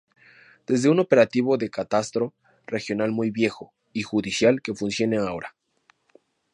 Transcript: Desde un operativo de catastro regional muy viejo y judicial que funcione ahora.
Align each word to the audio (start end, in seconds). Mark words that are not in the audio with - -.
Desde 0.65 0.89
un 0.89 0.97
operativo 0.99 1.59
de 1.59 1.69
catastro 1.69 2.33
regional 2.65 3.11
muy 3.11 3.29
viejo 3.29 3.71
y 3.93 4.01
judicial 4.01 4.59
que 4.63 4.73
funcione 4.73 5.17
ahora. 5.19 5.55